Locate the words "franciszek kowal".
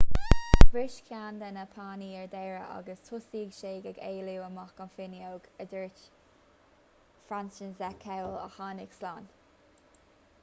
7.29-8.39